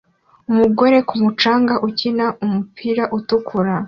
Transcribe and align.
Umugore 0.51 0.97
ku 1.07 1.15
mucanga 1.21 1.73
ukina 1.87 2.25
numupira 2.43 3.03
utukura 3.17 3.73